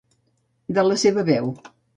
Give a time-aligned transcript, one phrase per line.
[0.79, 1.55] De la seva veu.